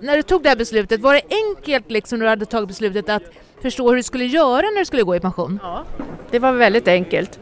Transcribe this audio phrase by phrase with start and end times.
[0.00, 3.08] när du tog det här beslutet, var det enkelt liksom när du hade tagit beslutet
[3.08, 3.22] att
[3.62, 5.60] förstå hur du skulle göra när du skulle gå i pension?
[5.62, 5.84] Ja,
[6.30, 7.38] det var väldigt enkelt.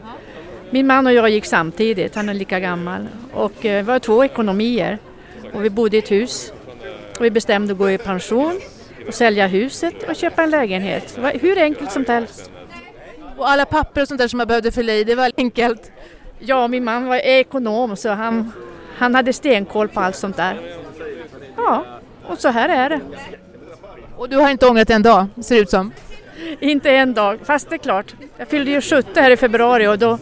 [0.69, 3.07] Min man och jag gick samtidigt, han är lika gammal.
[3.33, 4.97] Och eh, vi var två ekonomier.
[5.53, 6.53] Och vi bodde i ett hus.
[7.19, 8.59] Och vi bestämde att gå i pension
[9.07, 11.15] och sälja huset och köpa en lägenhet.
[11.15, 12.51] Det var hur enkelt som helst.
[13.37, 15.91] Och alla papper och sånt där som man behövde fylla i, det var enkelt?
[16.39, 18.51] Ja, min man var ekonom så han,
[18.97, 20.61] han hade stenkoll på allt sånt där.
[21.57, 21.85] Ja,
[22.27, 22.99] och så här är det.
[24.17, 25.91] Och du har inte ångrat en dag, ser det ut som?
[26.59, 28.15] Inte en dag, fast det är klart.
[28.37, 30.17] Jag fyllde ju 70 här i februari och då,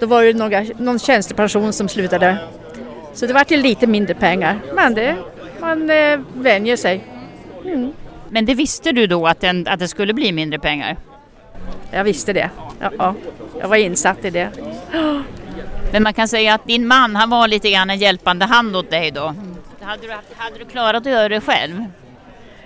[0.00, 2.38] då var det några, någon tjänstepension som slutade.
[3.14, 5.16] Så det var till lite mindre pengar, men det,
[5.60, 7.04] man eh, vänjer sig.
[7.64, 7.92] Mm.
[8.28, 10.96] Men det visste du då att, den, att det skulle bli mindre pengar?
[11.90, 12.50] Jag visste det.
[12.80, 13.14] Ja, ja,
[13.60, 14.50] jag var insatt i det.
[15.92, 18.90] Men man kan säga att din man han var lite grann en hjälpande hand åt
[18.90, 19.34] dig då.
[19.86, 21.84] Hade du, hade du klarat att göra det själv?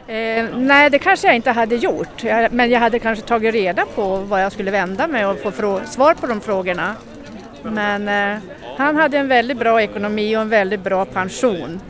[0.06, 2.24] Eh, nej, det kanske jag inte hade gjort.
[2.24, 5.80] Jag, men jag hade kanske tagit reda på vad jag skulle vända mig och få
[5.87, 6.95] svar på de frågorna.
[7.63, 8.38] Men eh,
[8.76, 11.80] han hade en väldigt bra ekonomi och en väldigt bra pension.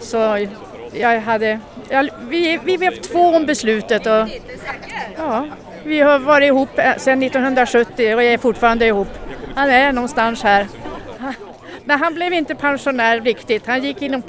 [0.00, 0.46] Så
[0.92, 4.28] jag hade, jag, vi, vi två om beslutet och
[5.16, 5.46] ja,
[5.84, 9.08] vi har varit ihop eh, sedan 1970 och är fortfarande ihop.
[9.54, 10.66] Han är någonstans här.
[11.86, 13.66] Men han blev inte pensionär riktigt.
[13.66, 14.22] Han gick in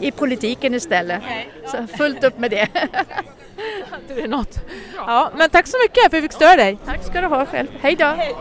[0.00, 1.22] i politiken istället.
[1.66, 2.68] Så fullt upp med det.
[4.08, 4.58] det är något.
[4.96, 6.78] Ja, men tack så mycket för att vi fick störa dig.
[6.86, 7.68] Tack ska du ha själv.
[7.80, 8.04] Hej då.
[8.04, 8.34] Hej.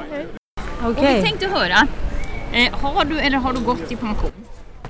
[0.86, 1.16] Okay.
[1.16, 1.88] vi tänkte höra,
[2.54, 4.32] eh, har du eller har du gått i pension?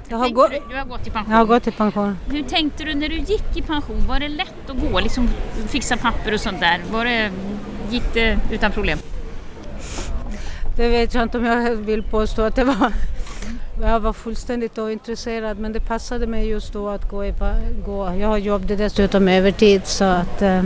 [0.09, 1.31] Jag har, gå- du, har gått i pension.
[1.31, 2.17] Jag har gått i pension.
[2.31, 4.07] Hur tänkte du när du gick i pension?
[4.07, 5.29] Var det lätt att gå, liksom
[5.67, 6.81] fixa papper och sånt där?
[6.91, 7.31] Var det,
[7.89, 8.99] gick det utan problem?
[10.77, 12.91] Det vet jag inte om jag vill påstå att det var.
[13.81, 17.25] Jag var fullständigt ointresserad men det passade mig just då att gå.
[17.25, 17.33] I,
[17.85, 18.13] gå.
[18.19, 20.63] Jag jobbade dessutom övertid så att eh,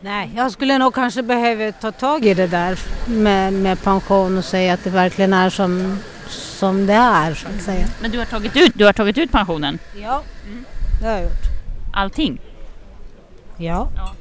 [0.00, 4.44] nej, jag skulle nog kanske behöva ta tag i det där med, med pension och
[4.44, 5.98] säga att det verkligen är som,
[6.28, 7.86] som det är så att säga.
[8.00, 9.78] Men du har tagit ut, du har tagit ut pensionen?
[10.02, 10.64] Ja, mm.
[11.00, 11.42] det har jag gjort.
[11.92, 12.40] Allting?
[13.56, 13.88] Ja.
[13.96, 14.14] ja.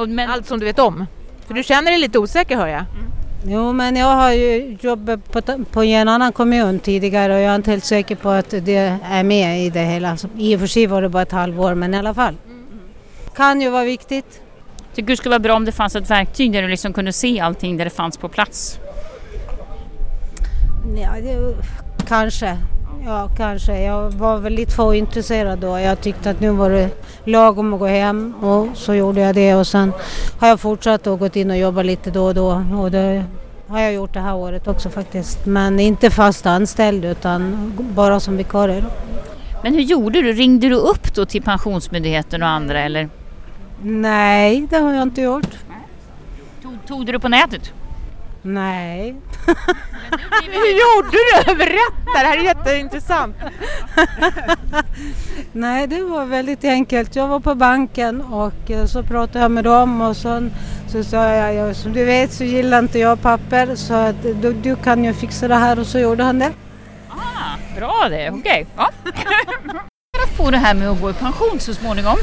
[0.00, 0.30] Och, men...
[0.30, 1.06] Allt som du vet om?
[1.46, 2.84] För du känner dig lite osäker hör jag?
[2.94, 3.17] Mm.
[3.44, 7.56] Jo, men jag har ju jobbat på, på en annan kommun tidigare och jag är
[7.56, 10.16] inte helt säker på att det är med i det hela.
[10.16, 12.34] Så I och för sig var det bara ett halvår, men i alla fall.
[13.34, 14.40] Kan ju vara viktigt.
[14.94, 17.12] Tycker du det skulle vara bra om det fanns ett verktyg där du liksom kunde
[17.12, 18.78] se allting där det fanns på plats?
[20.96, 21.54] Ja, det,
[22.08, 22.58] kanske.
[23.04, 23.80] Ja, kanske.
[23.82, 25.78] Jag var väl lite för intresserad då.
[25.78, 26.90] Jag tyckte att nu var det
[27.24, 29.92] lagom att gå hem och så gjorde jag det och sen
[30.40, 33.24] har jag fortsatt och gått in och jobbat lite då och då och det
[33.68, 35.46] har jag gjort det här året också faktiskt.
[35.46, 38.84] Men inte fast anställd utan bara som vikarie.
[39.62, 40.32] Men hur gjorde du?
[40.32, 43.08] Ringde du upp då till Pensionsmyndigheten och andra eller?
[43.82, 45.58] Nej, det har jag inte gjort.
[46.62, 47.72] Tog, tog du det på nätet?
[48.48, 49.14] Nej.
[50.42, 51.54] Hur gjorde du?
[51.54, 53.36] Berätta, det här är jätteintressant.
[55.52, 57.16] Nej, det var väldigt enkelt.
[57.16, 60.48] Jag var på banken och eh, så pratade jag med dem och så,
[60.88, 64.76] så sa jag, som du vet så gillar inte jag papper så att du, du
[64.76, 66.52] kan ju fixa det här och så gjorde han det.
[67.08, 68.40] Ah, bra det, okej.
[68.40, 68.66] Okay.
[68.76, 68.90] Ja.
[70.22, 72.16] att få det här med att gå i pension så småningom?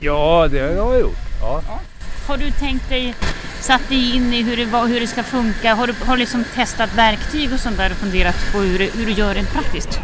[0.00, 1.18] Ja, det har jag gjort.
[1.40, 1.62] Ja.
[1.68, 1.80] ja.
[2.28, 3.14] Har du tänkt dig
[3.60, 5.74] satt dig in i hur det, var, hur det ska funka?
[5.74, 9.12] Har du, har liksom testat verktyg och sånt där och funderat på hur, hur du
[9.12, 10.00] gör rent praktiskt?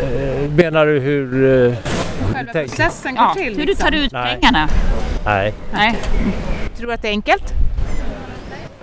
[0.00, 1.34] Äh, menar du hur...
[1.34, 1.74] Uh,
[2.32, 3.56] Själva processen går ja, till?
[3.56, 4.38] Hur du tar ut Nej.
[4.40, 4.68] pengarna?
[5.24, 5.54] Nej.
[5.72, 5.98] Nej.
[6.76, 7.52] Tror du att det är enkelt?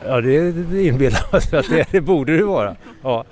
[0.06, 2.76] Ja, det, det inbillar jag att det, det borde det vara.
[3.04, 3.26] Ja.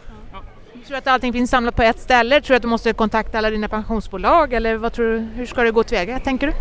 [0.88, 2.42] Tror du att allting finns samlat på ett ställe?
[2.42, 5.64] Tror du att du måste kontakta alla dina pensionsbolag eller vad tror du, hur ska
[5.64, 6.54] det gå tillväga tänker du?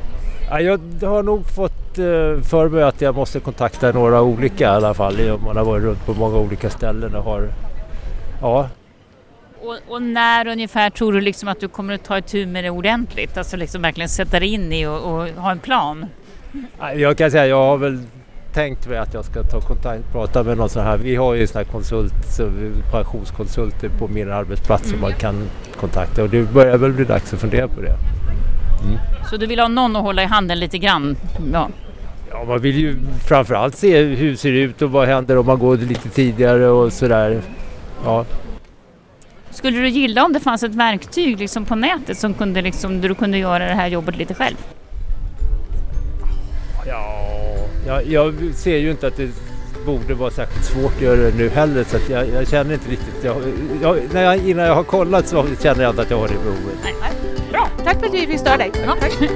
[0.50, 4.66] Ja, jag har nog fått eh, för mig att jag måste kontakta några olika i
[4.66, 5.38] alla fall.
[5.44, 7.48] Man har varit runt på många olika ställen och har...
[8.40, 8.68] Ja.
[9.62, 12.70] Och, och när ungefär tror du liksom att du kommer att ta itu med det
[12.70, 13.36] ordentligt?
[13.36, 16.06] Alltså liksom verkligen sätta dig in i och, och ha en plan?
[16.96, 18.02] Jag kan säga jag har väl
[18.52, 20.98] tänkt mig att jag ska ta kontakt prata med någon sån här.
[20.98, 22.12] Vi har ju såna här konsult,
[22.92, 24.92] pensionskonsulter på min arbetsplats mm.
[24.92, 25.48] som man kan
[25.80, 27.96] kontakta och det börjar väl bli dags att fundera på det.
[28.84, 28.98] Mm.
[29.30, 31.16] Så du vill ha någon att hålla i handen lite grann?
[31.52, 31.68] Ja.
[32.30, 32.96] Ja, man vill ju
[33.28, 36.92] framförallt se hur det ser ut och vad händer om man går lite tidigare och
[36.92, 37.40] sådär.
[38.04, 38.24] Ja.
[39.50, 43.08] Skulle du gilla om det fanns ett verktyg liksom på nätet som kunde liksom, där
[43.08, 44.56] du kunde göra det här jobbet lite själv?
[46.86, 47.28] Ja,
[47.86, 49.30] jag, jag ser ju inte att det
[49.86, 52.90] borde vara särskilt svårt att göra det nu heller så att jag, jag känner inte
[52.90, 53.36] riktigt, jag,
[53.82, 56.34] jag, när jag, innan jag har kollat så känner jag inte att jag har det
[56.34, 56.78] behovet.
[56.82, 57.12] Nej, nej.
[57.52, 58.70] Bra, tack för att vi fick störa dig.
[58.86, 59.18] Ja, tack.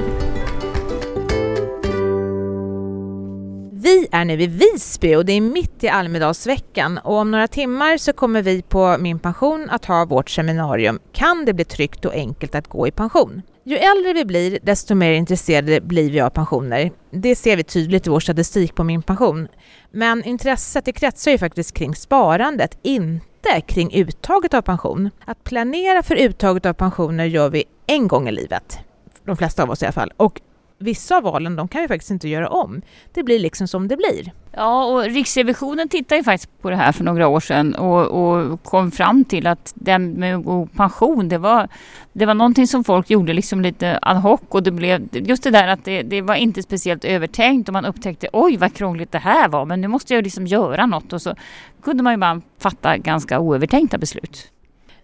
[3.82, 7.97] Vi är nu i Visby och det är mitt i Almedalsveckan och om några timmar
[7.97, 12.14] så kommer vi på Min pension att ha vårt seminarium Kan det bli tryggt och
[12.14, 13.43] enkelt att gå i pension?
[13.64, 16.91] Ju äldre vi blir, desto mer intresserade blir vi av pensioner.
[17.11, 19.49] Det ser vi tydligt i vår statistik på Min pension.
[19.91, 25.11] Men intresset det kretsar ju faktiskt kring sparandet, inte kring uttaget av pension.
[25.25, 28.79] Att planera för uttaget av pensioner gör vi en gång i livet.
[29.25, 30.13] De flesta av oss i alla fall.
[30.17, 30.41] Och
[30.81, 32.82] vissa av valen de kan vi faktiskt inte göra om.
[33.12, 34.32] Det blir liksom som det blir.
[34.53, 38.62] Ja, och Riksrevisionen tittade ju faktiskt på det här för några år sedan och, och
[38.62, 41.69] kom fram till att den med god pension, det var,
[42.12, 45.50] det var någonting som folk gjorde liksom lite ad hoc och det blev just det
[45.50, 49.19] där att det, det var inte speciellt övertänkt och man upptäckte oj vad krångligt det
[49.19, 51.35] här var men nu måste jag liksom göra något och så
[51.83, 54.50] kunde man ju bara fatta ganska oövertänkta beslut.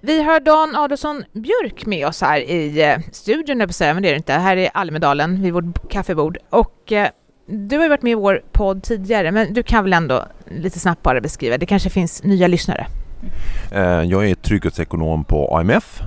[0.00, 4.08] Vi har Dan Adolfsson Björk med oss här i eh, studion, jag säga, men det
[4.08, 4.32] är det inte.
[4.32, 6.38] Här i Almedalen vid vårt kaffebord.
[6.50, 7.08] Och eh,
[7.46, 10.78] du har ju varit med i vår podd tidigare, men du kan väl ändå lite
[10.78, 12.86] snabbt bara beskriva, det kanske finns nya lyssnare?
[13.72, 16.02] Eh, jag är trygghetsekonom på AMF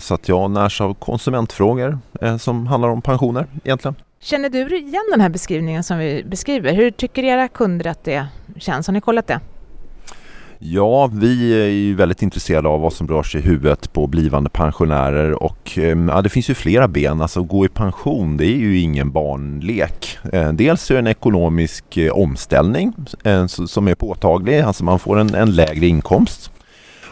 [0.00, 1.98] så att jag närs av konsumentfrågor
[2.38, 3.94] som handlar om pensioner egentligen.
[4.20, 6.72] Känner du igen den här beskrivningen som vi beskriver?
[6.72, 8.86] Hur tycker era kunder att det känns?
[8.86, 9.40] Har ni kollat det?
[10.58, 14.50] Ja, vi är ju väldigt intresserade av vad som rör sig i huvudet på blivande
[14.50, 17.22] pensionärer och ehm, ja, det finns ju flera ben.
[17.22, 20.18] Alltså gå i pension, det är ju ingen barnlek.
[20.32, 22.92] Eh, dels är det en ekonomisk eh, omställning
[23.24, 26.50] eh, som är påtaglig, alltså man får en, en lägre inkomst.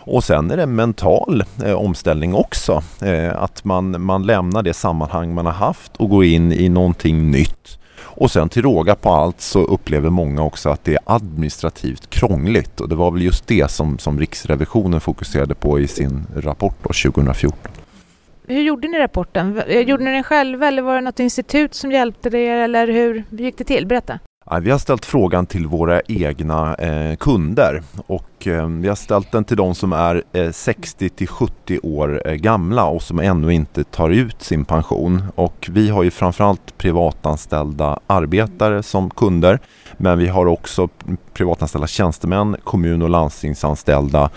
[0.07, 2.83] Och sen är det en mental eh, omställning också.
[3.03, 7.31] Eh, att man, man lämnar det sammanhang man har haft och går in i någonting
[7.31, 7.79] nytt.
[8.17, 12.81] Och sen till råga på allt så upplever många också att det är administrativt krångligt
[12.81, 17.11] och det var väl just det som, som Riksrevisionen fokuserade på i sin rapport då,
[17.13, 17.73] 2014.
[18.47, 19.63] Hur gjorde ni rapporten?
[19.67, 23.25] Eh, gjorde ni den själva eller var det något institut som hjälpte er eller hur
[23.31, 23.87] gick det till?
[23.87, 24.19] Berätta!
[24.61, 29.45] Vi har ställt frågan till våra egna eh, kunder och eh, vi har ställt den
[29.45, 34.11] till de som är eh, 60 till 70 år gamla och som ännu inte tar
[34.11, 35.23] ut sin pension.
[35.35, 39.59] Och vi har ju framförallt privatanställda arbetare som kunder
[39.97, 40.89] men vi har också
[41.33, 44.31] privatanställda tjänstemän, kommun och landstingsanställda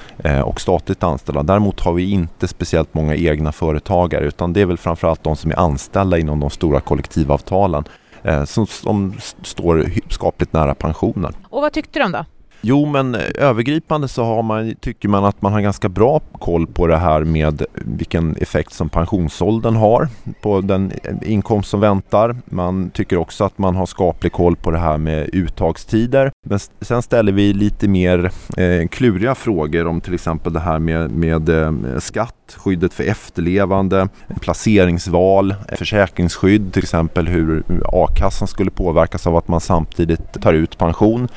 [0.45, 1.43] och statligt anställda.
[1.43, 5.51] Däremot har vi inte speciellt många egna företagare utan det är väl framförallt de som
[5.51, 7.83] är anställda inom de stora kollektivavtalen
[8.27, 9.13] Eh, som, som
[9.43, 11.33] står skapligt nära pensionen.
[11.49, 12.25] Och vad tyckte de då?
[12.61, 16.87] Jo, men övergripande så har man, tycker man att man har ganska bra koll på
[16.87, 20.07] det här med vilken effekt som pensionsåldern har
[20.41, 22.35] på den inkomst som väntar.
[22.45, 26.31] Man tycker också att man har skaplig koll på det här med uttagstider.
[26.45, 31.11] Men sen ställer vi lite mer eh, kluriga frågor om till exempel det här med,
[31.11, 34.09] med eh, skatt, skyddet för efterlevande,
[34.41, 41.27] placeringsval, försäkringsskydd, till exempel hur a-kassan skulle påverkas av att man samtidigt tar ut pension.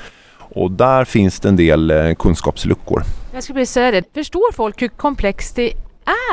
[0.54, 3.02] Och där finns det en del eh, kunskapsluckor.
[3.34, 4.14] Jag skulle vilja säga det.
[4.14, 5.72] Förstår folk hur komplext det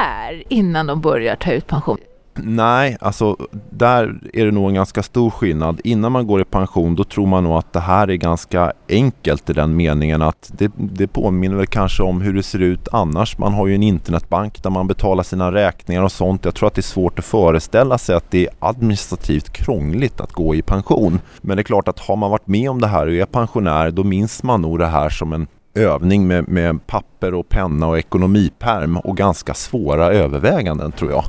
[0.02, 1.98] är innan de börjar ta ut pension?
[2.44, 3.38] Nej, alltså
[3.70, 5.82] där är det nog en ganska stor skillnad.
[5.84, 9.50] Innan man går i pension då tror man nog att det här är ganska enkelt
[9.50, 13.38] i den meningen att det, det påminner väl kanske om hur det ser ut annars.
[13.38, 16.46] Man har ju en internetbank där man betalar sina räkningar och sånt.
[16.46, 20.34] Jag tror att det är svårt att föreställa sig att det är administrativt krångligt att
[20.34, 21.20] gå i pension.
[21.42, 23.92] Men det är klart att har man varit med om det här och är pensionär
[23.92, 27.98] då minns man nog det här som en övning med, med papper och penna och
[27.98, 31.24] ekonomiperm och ganska svåra överväganden tror jag.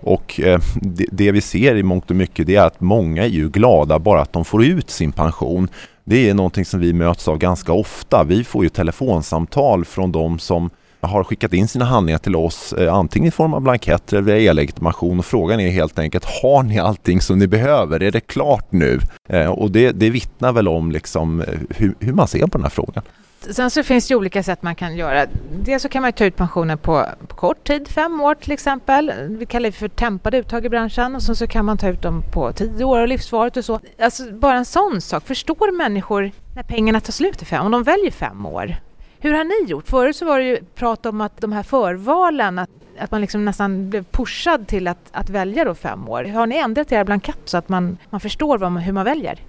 [0.00, 3.28] Och eh, det, det, vi ser i mångt och mycket det är att många är
[3.28, 5.68] ju glada bara att de får ut sin pension.
[6.04, 8.24] Det är någonting som vi möts av ganska ofta.
[8.24, 12.94] Vi får ju telefonsamtal från de som har skickat in sina handlingar till oss eh,
[12.94, 16.78] antingen i form av blanketter eller via e-legitimation och frågan är helt enkelt har ni
[16.78, 18.02] allting som ni behöver?
[18.02, 19.00] Är det klart nu?
[19.28, 22.70] Eh, och det, det vittnar väl om liksom hur, hur man ser på den här
[22.70, 23.02] frågan.
[23.40, 25.26] Sen så finns det olika sätt man kan göra.
[25.52, 29.12] Dels så kan man ta ut pensionen på, på, kort tid, fem år till exempel.
[29.28, 32.02] Vi kallar det för tempade uttag i branschen och sen så kan man ta ut
[32.02, 33.80] dem på tio år och livsvaret och så.
[33.98, 35.26] Alltså bara en sån sak.
[35.26, 38.76] Förstår människor när pengarna tar slut i fem, om de väljer fem år?
[39.18, 39.88] Hur har ni gjort?
[39.88, 43.44] Förut så var det ju prat om att de här förvalen, att, att man liksom
[43.44, 46.24] nästan blev pushad till att, att välja då fem år.
[46.24, 49.40] Har ni ändrat era blankett så att man, man förstår vad man, hur man väljer?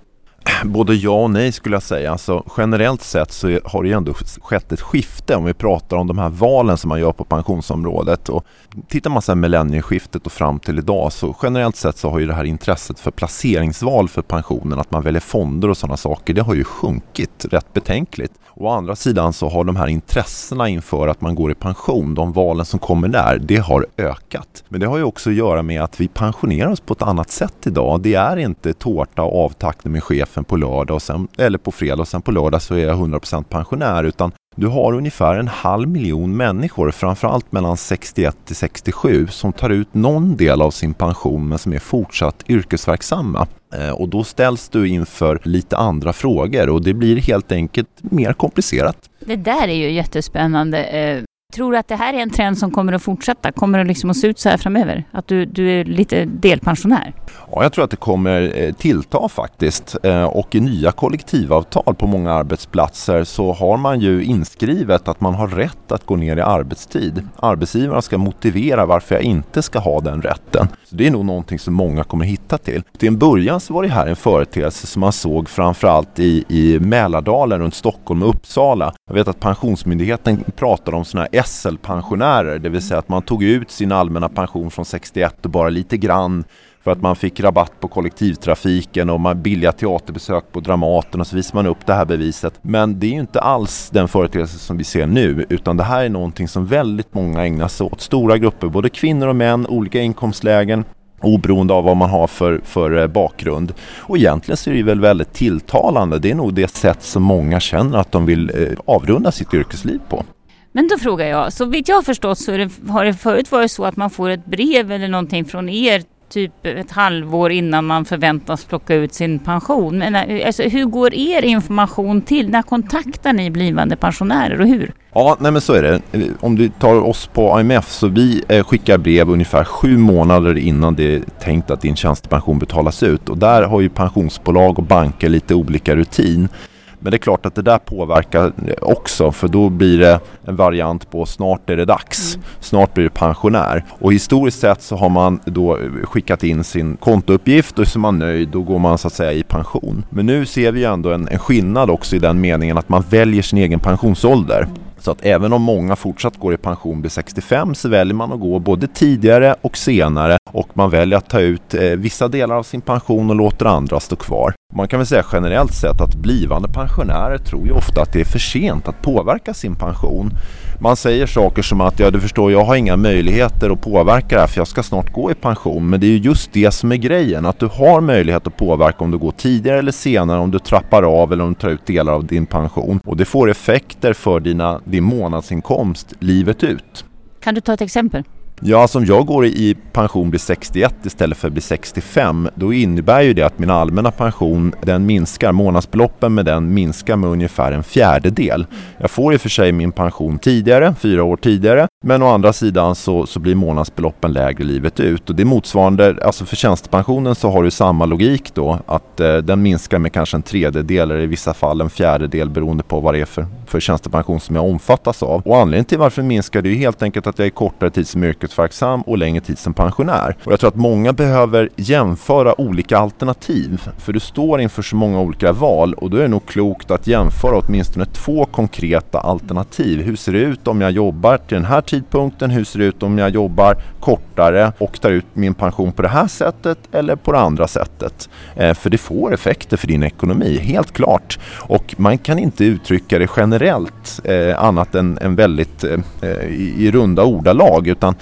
[0.66, 2.12] Både ja och nej skulle jag säga.
[2.12, 6.08] Alltså, generellt sett så har det ju ändå skett ett skifte om vi pratar om
[6.08, 8.30] de här valen som man gör på pensionsområdet.
[8.30, 8.46] Och
[8.88, 12.34] tittar man sedan millennieskiftet och fram till idag så generellt sett så har ju det
[12.34, 16.54] här intresset för placeringsval för pensionen, att man väljer fonder och sådana saker, det har
[16.54, 18.34] ju sjunkit rätt betänkligt.
[18.60, 22.34] Å andra sidan så har de här intressena inför att man går i pension, de
[22.34, 24.63] valen som kommer där, det har ökat.
[24.70, 27.32] Men det har ju också att göra med att vi pensionerar oss på ett annat
[27.32, 28.01] sätt idag.
[28.01, 30.04] Det är inte tårta och avtackning med
[30.38, 32.98] chefen på lördag och sen, eller på fredag och sen på lördag så är jag
[32.98, 39.27] 100% pensionär utan du har ungefär en halv miljon människor, framförallt mellan 61 till 67,
[39.27, 43.48] som tar ut någon del av sin pension men som är fortsatt yrkesverksamma.
[43.74, 48.34] Eh, och då ställs du inför lite andra frågor och det blir helt enkelt mer
[48.34, 48.98] komplicerat.
[49.20, 50.84] Det där är ju jättespännande.
[50.84, 51.24] Eh,
[51.54, 53.51] Tror du att det här är en trend som kommer att fortsätta?
[53.51, 55.04] Kommer det liksom att se ut så här framöver?
[55.12, 57.13] Att du, du är lite delpensionär?
[57.51, 59.96] Ja, jag tror att det kommer eh, tillta faktiskt.
[60.04, 65.34] Eh, och i nya kollektivavtal på många arbetsplatser så har man ju inskrivet att man
[65.34, 67.27] har rätt att gå ner i arbetstid.
[67.39, 70.68] Arbetsgivarna ska motivera varför jag inte ska ha den rätten.
[70.89, 72.84] Så Det är nog någonting som många kommer hitta till.
[72.98, 76.79] Till en början så var det här en företeelse som man såg framförallt i, i
[76.79, 78.94] Mälardalen runt Stockholm och Uppsala.
[79.10, 83.44] Jag vet att Pensionsmyndigheten pratade om sådana här SL-pensionärer, det vill säga att man tog
[83.44, 86.44] ut sin allmänna pension från 61 och bara lite grann
[86.88, 91.36] för att man fick rabatt på kollektivtrafiken och man billiga teaterbesök på Dramaten och så
[91.36, 92.53] visar man upp det här beviset.
[92.62, 96.06] Men det är ju inte alls den företeelse som vi ser nu utan det här
[96.06, 98.01] är någonting som väldigt många ägnar sig åt.
[98.01, 100.86] Stora grupper, både kvinnor och män, olika inkomstlägen
[101.22, 103.74] oberoende av vad man har för, för eh, bakgrund.
[104.00, 106.20] Och egentligen så är det väl väldigt tilltalande.
[106.20, 110.00] Det är nog det sätt som många känner att de vill eh, avrunda sitt yrkesliv
[110.10, 110.24] på.
[110.72, 113.72] Men då frågar jag, så vitt jag har förstått så det, har det förut varit
[113.72, 118.06] så att man får ett brev eller någonting från er typ ett halvår innan man
[118.06, 119.98] förväntas plocka ut sin pension.
[119.98, 122.50] Men eh, alltså, hur går er information till?
[122.50, 124.94] När kontaktar ni blivande pensionärer och hur?
[125.14, 126.02] Ja, nej men så är det.
[126.12, 130.58] Eh, om du tar oss på IMF så vi eh, skickar brev ungefär sju månader
[130.58, 134.86] innan det är tänkt att din tjänstepension betalas ut och där har ju pensionsbolag och
[134.86, 136.50] banker lite olika rutin.
[137.00, 141.12] Men det är klart att det där påverkar också för då blir det en variant
[141.12, 142.36] på snart är det dags.
[142.36, 142.48] Mm.
[142.60, 143.86] Snart blir du pensionär.
[143.89, 148.20] Och historiskt sett så har man då skickat in sin kontouppgift och så är man
[148.20, 150.06] nöjd då går man så att säga i pension.
[150.10, 153.04] Men nu ser vi ju ändå en, en skillnad också i den meningen att man
[153.10, 154.63] väljer sin egen pensionsålder.
[154.63, 154.87] Mm.
[155.00, 158.39] Så att även om många fortsatt går i pension vid 65 så väljer man att
[158.39, 162.63] gå både tidigare och senare och man väljer att ta ut eh, vissa delar av
[162.63, 164.54] sin pension och låter andra stå kvar.
[164.74, 168.25] Man kan väl säga generellt sett att blivande pensionärer tror ju ofta att det är
[168.25, 170.32] för sent att påverka sin pension.
[170.80, 174.42] Man säger saker som att ja du förstår jag har inga möjligheter att påverka det
[174.42, 175.90] här för jag ska snart gå i pension.
[175.90, 179.04] Men det är ju just det som är grejen att du har möjlighet att påverka
[179.04, 181.86] om du går tidigare eller senare, om du trappar av eller om du tar ut
[181.86, 183.00] delar av din pension.
[183.06, 187.06] Och det får effekter för dina, din månadsinkomst livet ut.
[187.40, 188.24] Kan du ta ett exempel?
[188.62, 192.74] Ja, alltså om jag går i pension vid 61 istället för att bli 65 då
[192.74, 197.72] innebär ju det att min allmänna pension den minskar, månadsbeloppen med den minskar med ungefär
[197.72, 198.66] en fjärdedel.
[198.98, 202.54] Jag får i och för sig min pension tidigare, fyra år tidigare, men å andra
[202.54, 207.36] sidan så, så blir månadsbeloppen lägre livet ut och det är motsvarande, alltså för tjänstepensionen
[207.36, 211.22] så har du samma logik då att eh, den minskar med kanske en tredjedel eller
[211.22, 214.66] i vissa fall en fjärdedel beroende på vad det är för, för tjänstepension som jag
[214.66, 215.42] omfattas av.
[215.46, 217.90] Och anledningen till varför den minskar det är ju helt enkelt att jag är kortare
[217.90, 220.36] tid som yrkes yrkesverksam och längre tid som pensionär.
[220.44, 225.20] Och jag tror att många behöver jämföra olika alternativ för du står inför så många
[225.20, 230.01] olika val och då är det nog klokt att jämföra åtminstone två konkreta alternativ.
[230.01, 232.50] Hur ser det ut om jag jobbar till den här tidpunkten?
[232.50, 236.08] Hur ser det ut om jag jobbar kortare och tar ut min pension på det
[236.08, 238.30] här sättet eller på det andra sättet?
[238.56, 241.39] Eh, för det får effekter för din ekonomi, helt klart.
[241.60, 246.92] Och man kan inte uttrycka det generellt eh, annat än, än väldigt eh, i, i
[246.92, 248.16] runda ordalag utan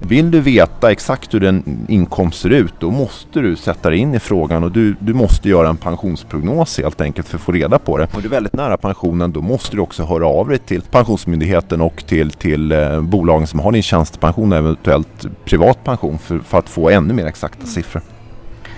[0.00, 4.14] vill du veta exakt hur din inkomst ser ut då måste du sätta dig in
[4.14, 7.78] i frågan och du, du måste göra en pensionsprognos helt enkelt för att få reda
[7.78, 8.08] på det.
[8.14, 11.80] Och du är väldigt nära pensionen då måste du också höra av dig till Pensionsmyndigheten
[11.80, 16.58] och till, till eh, bolagen som har din tjänstepension och eventuellt privat pension för, för
[16.58, 18.02] att få ännu mer exakta siffror.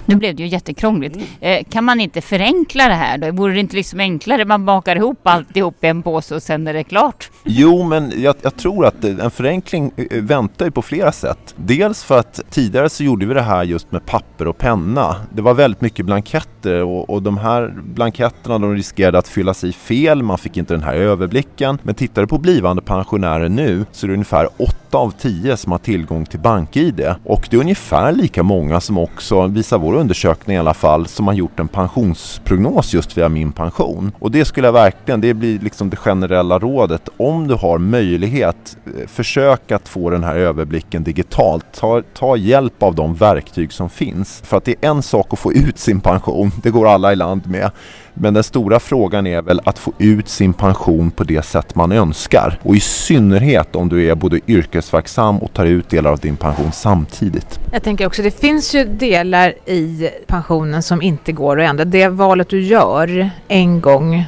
[0.06, 1.16] Nu blev det ju jättekrångligt.
[1.16, 1.26] Mm.
[1.40, 3.30] Eh, kan man inte förenkla det här då?
[3.30, 6.74] Vore det inte liksom enklare man bakar ihop alltihop i en påse och sen är
[6.74, 7.30] det klart?
[7.44, 11.54] Jo, men jag, jag, tror att en förenkling eh, väntar ju på flera sätt.
[11.56, 15.16] Dels för att tidigare så gjorde vi det här just med papper och penna.
[15.32, 19.72] Det var väldigt mycket blanketter och, och de här blanketterna de riskerade att fyllas i
[19.72, 20.22] fel.
[20.22, 21.78] Man fick inte den här överblicken.
[21.82, 25.72] Men tittar du på blivande pensionärer nu så är det ungefär 8 av 10 som
[25.72, 30.00] har tillgång till BankID och det är ungefär lika många som också visar vår några
[30.00, 34.12] undersökning i alla fall som har gjort en pensionsprognos just via Min pension.
[34.18, 37.08] Och det skulle jag verkligen, det blir liksom det generella rådet.
[37.16, 41.64] Om du har möjlighet, eh, försök att få den här överblicken digitalt.
[41.72, 44.42] Ta, ta hjälp av de verktyg som finns.
[44.44, 47.16] För att det är en sak att få ut sin pension, det går alla i
[47.16, 47.70] land med.
[48.14, 51.92] Men den stora frågan är väl att få ut sin pension på det sätt man
[51.92, 52.58] önskar.
[52.62, 56.72] Och i synnerhet om du är både yrkesverksam och tar ut delar av din pension
[56.72, 57.60] samtidigt.
[57.72, 61.84] Jag tänker också, det finns ju delar i pensionen som inte går att ändra.
[61.84, 64.24] Det valet du gör en gång,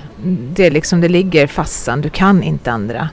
[0.55, 3.09] det, liksom, det ligger fast du kan inte ändra.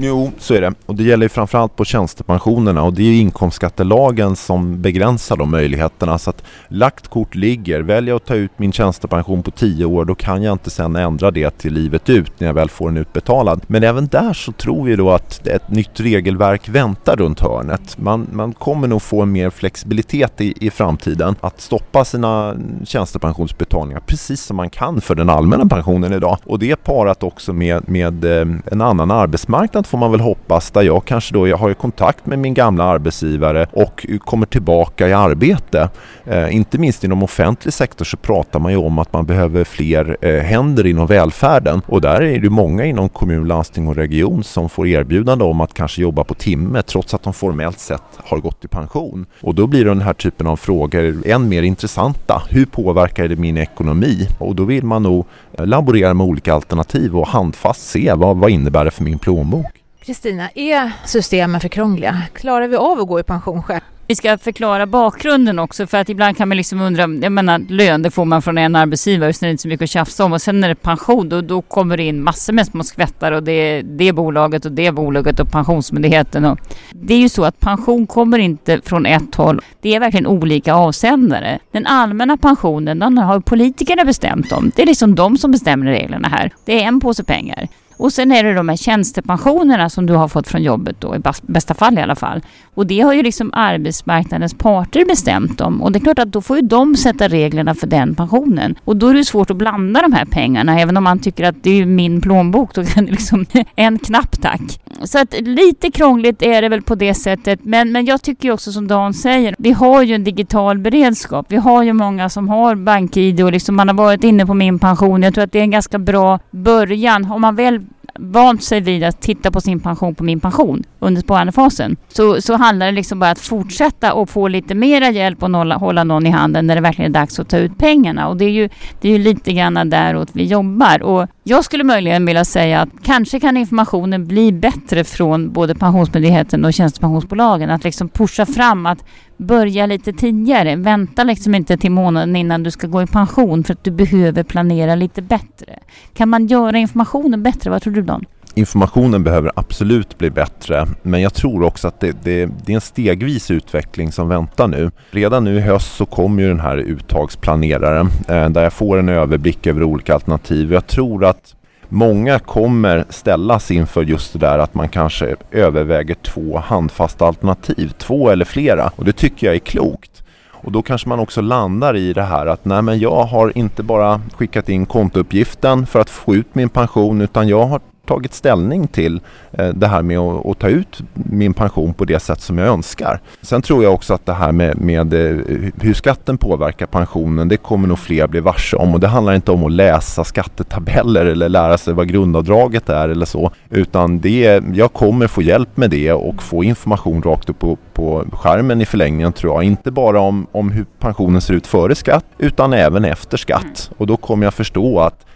[0.00, 0.74] Jo, så är det.
[0.86, 6.18] Och det gäller framförallt på tjänstepensionerna och det är inkomstskattelagen som begränsar de möjligheterna.
[6.18, 7.80] Så att lagt kort ligger.
[7.80, 10.96] Väljer jag att ta ut min tjänstepension på 10 år då kan jag inte sen
[10.96, 13.60] ändra det till livet ut när jag väl får den utbetalad.
[13.66, 17.98] Men även där så tror vi då att ett nytt regelverk väntar runt hörnet.
[17.98, 24.00] Man, man kommer nog få en mer flexibilitet i, i framtiden att stoppa sina tjänstepensionsbetalningar
[24.00, 26.38] precis som man kan för den allmänna pensionen idag.
[26.44, 30.70] Och det är parat också med, med eh, en annan arbetsmarknad får man väl hoppas
[30.70, 35.12] där jag kanske då jag har kontakt med min gamla arbetsgivare och kommer tillbaka i
[35.12, 35.88] arbete.
[36.24, 40.16] Eh, inte minst inom offentlig sektor så pratar man ju om att man behöver fler
[40.20, 44.68] eh, händer inom välfärden och där är det många inom kommun, landsting och region som
[44.68, 48.64] får erbjudande om att kanske jobba på timme trots att de formellt sett har gått
[48.64, 49.26] i pension.
[49.42, 52.42] Och då blir den här typen av frågor än mer intressanta.
[52.50, 54.28] Hur påverkar det min ekonomi?
[54.38, 58.50] Och då vill man nog eh, laborera med olika alternativ och handfast se vad, vad
[58.50, 59.77] innebär det för min plånbok.
[60.08, 62.22] Kristina, är systemen för krångliga?
[62.34, 63.80] Klarar vi av att gå i pension själv?
[64.06, 68.02] Vi ska förklara bakgrunden också för att ibland kan man liksom undra, jag menar lön
[68.02, 70.32] det får man från en arbetsgivare så det är inte så mycket att tjafsa om
[70.32, 73.32] och sen när det är pension då, då kommer det in massor med små skvättar
[73.32, 76.58] och det är det bolaget och det bolaget och Pensionsmyndigheten och
[76.92, 79.60] det är ju så att pension kommer inte från ett håll.
[79.80, 81.58] Det är verkligen olika avsändare.
[81.72, 84.72] Den allmänna pensionen den har politikerna bestämt om.
[84.76, 86.52] Det är liksom de som bestämmer reglerna här.
[86.64, 87.68] Det är en påse pengar.
[87.98, 91.20] Och sen är det de här tjänstepensionerna som du har fått från jobbet då, i
[91.42, 92.42] bästa fall i alla fall.
[92.74, 95.82] Och det har ju liksom arbetsmarknadens parter bestämt om.
[95.82, 98.74] Och det är klart att då får ju de sätta reglerna för den pensionen.
[98.84, 100.80] Och då är det svårt att blanda de här pengarna.
[100.80, 104.42] Även om man tycker att det är min plånbok, då kan det liksom en knapp
[104.42, 104.80] tack.
[105.04, 107.60] Så att lite krångligt är det väl på det sättet.
[107.62, 111.46] Men, men jag tycker också som Dan säger, vi har ju en digital beredskap.
[111.48, 114.78] Vi har ju många som har bank-id och liksom man har varit inne på min
[114.78, 115.22] pension.
[115.22, 117.32] Jag tror att det är en ganska bra början.
[117.32, 117.80] Om man väl
[118.18, 122.56] vant sig vid att titta på sin pension på min pension under sparandefasen så, så
[122.56, 126.26] handlar det liksom bara att fortsätta och få lite mera hjälp och nolla, hålla någon
[126.26, 128.28] i handen när det verkligen är dags att ta ut pengarna.
[128.28, 128.68] Och det är ju,
[129.00, 131.02] det är ju lite grann däråt vi jobbar.
[131.02, 136.64] Och jag skulle möjligen vilja säga att kanske kan informationen bli bättre från både Pensionsmyndigheten
[136.64, 137.70] och tjänstepensionsbolagen.
[137.70, 139.04] Att liksom pusha fram att
[139.36, 140.76] börja lite tidigare.
[140.76, 144.42] Vänta liksom inte till månaden innan du ska gå i pension för att du behöver
[144.42, 145.78] planera lite bättre.
[146.14, 147.70] Kan man göra informationen bättre?
[147.70, 148.24] Vad tror du Dan?
[148.58, 152.80] Informationen behöver absolut bli bättre men jag tror också att det, det, det, är en
[152.80, 154.90] stegvis utveckling som väntar nu.
[155.10, 159.08] Redan nu i höst så kommer ju den här uttagsplaneraren eh, där jag får en
[159.08, 160.72] överblick över olika alternativ.
[160.72, 161.54] Jag tror att
[161.90, 168.30] Många kommer ställas inför just det där att man kanske överväger två handfasta alternativ, två
[168.30, 168.90] eller flera.
[168.96, 170.22] Och det tycker jag är klokt.
[170.50, 173.82] Och då kanske man också landar i det här att nej men jag har inte
[173.82, 178.86] bara skickat in kontouppgiften för att få ut min pension utan jag har tagit ställning
[178.86, 179.20] till
[179.52, 183.20] eh, det här med att, ta ut min pension på det sätt som jag önskar.
[183.42, 185.36] Sen tror jag också att det här med, med eh,
[185.80, 189.52] hur skatten påverkar pensionen, det kommer nog fler bli varse om och det handlar inte
[189.52, 194.92] om att läsa skattetabeller eller lära sig vad grundavdraget är eller så, utan det, jag
[194.92, 199.32] kommer få hjälp med det och få information rakt upp på, på skärmen i förlängningen
[199.32, 199.62] tror jag.
[199.62, 203.90] Inte bara om, om hur pensionen ser ut före skatt utan även efter skatt.
[203.98, 205.26] Och då kommer jag förstå att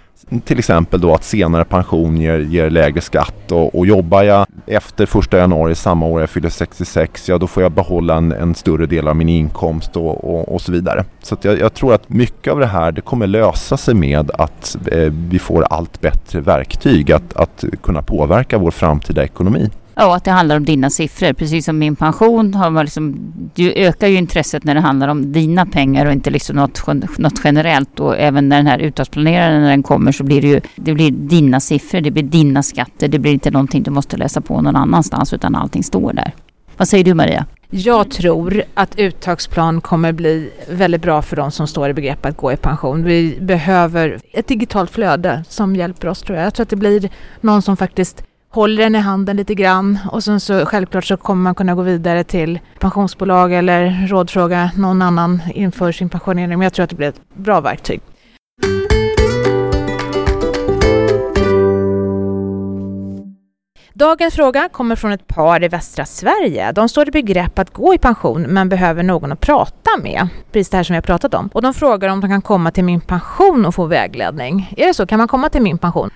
[0.44, 5.06] till exempel då att senare pension ger, ger lägre skatt och, och jobbar jag efter
[5.06, 8.86] första januari samma år jag fyller 66 ja då får jag behålla en, en större
[8.86, 11.04] del av min inkomst och, och, och så vidare.
[11.22, 14.76] Så jag, jag, tror att mycket av det här det kommer lösa sig med att
[14.92, 19.70] eh, vi får allt bättre verktyg att, att kunna påverka vår framtida ekonomi.
[19.94, 21.32] Ja, att det handlar om dina siffror.
[21.32, 25.32] Precis som min pension har man liksom, du ökar ju intresset när det handlar om
[25.32, 26.86] dina pengar och inte liksom något,
[27.18, 28.00] något generellt.
[28.00, 31.10] Och även när den här uttagsplaneraren när den kommer så blir det ju det blir
[31.10, 33.08] dina siffror, det blir dina skatter.
[33.08, 36.32] Det blir inte någonting du måste läsa på någon annanstans utan allting står där.
[36.76, 37.46] Vad säger du Maria?
[37.70, 42.36] Jag tror att uttagsplan kommer bli väldigt bra för de som står i begrepp att
[42.36, 43.04] gå i pension.
[43.04, 46.46] Vi behöver ett digitalt flöde som hjälper oss tror jag.
[46.46, 50.24] Jag tror att det blir någon som faktiskt håller den i handen lite grann och
[50.24, 55.42] sen så självklart så kommer man kunna gå vidare till pensionsbolag eller rådfråga någon annan
[55.54, 56.58] inför sin pensionering.
[56.58, 58.00] Men jag tror att det blir ett bra verktyg.
[63.94, 66.72] Dagens fråga kommer från ett par i västra Sverige.
[66.72, 70.28] De står i begrepp att gå i pension men behöver någon att prata med.
[70.52, 71.50] Precis det här som vi har pratat om.
[71.52, 74.74] Och de frågar om de kan komma till min pension och få vägledning.
[74.76, 75.06] Är det så?
[75.06, 76.10] Kan man komma till min pension?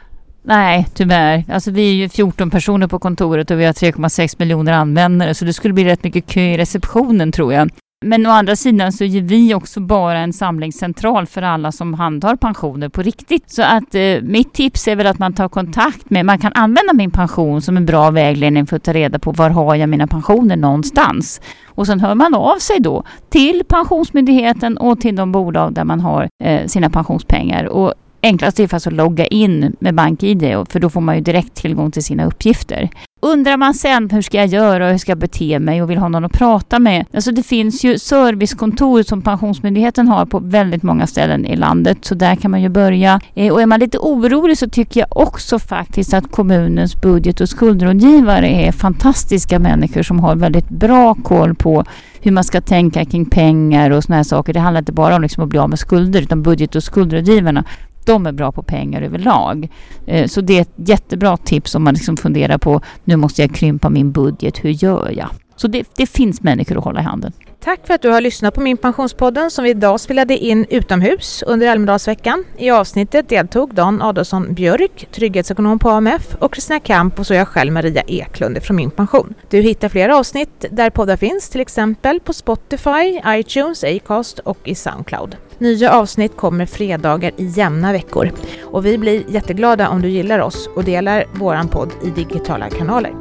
[0.48, 1.44] Nej, tyvärr.
[1.48, 5.44] Alltså vi är ju 14 personer på kontoret och vi har 3,6 miljoner användare så
[5.44, 7.70] det skulle bli rätt mycket kö i receptionen tror jag.
[8.04, 12.36] Men å andra sidan så är vi också bara en samlingscentral för alla som handhar
[12.36, 13.50] pensioner på riktigt.
[13.50, 16.92] Så att eh, mitt tips är väl att man tar kontakt med, man kan använda
[16.92, 20.06] min pension som en bra vägledning för att ta reda på var har jag mina
[20.06, 21.40] pensioner någonstans.
[21.66, 26.00] Och sen hör man av sig då till Pensionsmyndigheten och till de bolag där man
[26.00, 27.64] har eh, sina pensionspengar.
[27.64, 27.94] Och
[28.26, 31.90] enklast är faktiskt att logga in med BankID för då får man ju direkt tillgång
[31.90, 32.90] till sina uppgifter.
[33.22, 35.98] Undrar man sen hur ska jag göra och hur ska jag bete mig och vill
[35.98, 37.06] ha någon att prata med.
[37.14, 42.14] Alltså det finns ju servicekontor som Pensionsmyndigheten har på väldigt många ställen i landet så
[42.14, 43.20] där kan man ju börja.
[43.34, 47.48] Eh, och är man lite orolig så tycker jag också faktiskt att kommunens budget och
[47.48, 51.84] skuldrådgivare är fantastiska människor som har väldigt bra koll på
[52.20, 54.52] hur man ska tänka kring pengar och såna här saker.
[54.52, 57.64] Det handlar inte bara om liksom att bli av med skulder utan budget och skuldrådgivarna
[58.06, 59.68] de är bra på pengar överlag.
[60.06, 63.54] Eh, så det är ett jättebra tips om man liksom funderar på nu måste jag
[63.54, 65.28] krympa min budget, hur gör jag?
[65.56, 67.32] Så det, det finns människor att hålla i handen.
[67.66, 71.42] Tack för att du har lyssnat på min pensionspodden som vi idag spelade in utomhus
[71.46, 72.44] under Almedalsveckan.
[72.56, 77.48] I avsnittet deltog Dan Adolfsson Björk, trygghetsekonom på AMF och Kristina Kamp och så jag
[77.48, 79.34] själv Maria Eklund från Min Pension.
[79.50, 84.74] Du hittar fler avsnitt där poddar finns, till exempel på Spotify, iTunes, Acast och i
[84.74, 85.36] Soundcloud.
[85.58, 88.30] Nya avsnitt kommer fredagar i jämna veckor
[88.64, 93.12] och vi blir jätteglada om du gillar oss och delar våran podd i digitala kanaler.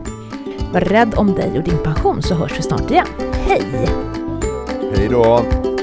[0.73, 3.08] Var rädd om dig och din pension så hörs vi snart igen.
[3.47, 4.14] Hej!
[4.97, 5.74] Hej då!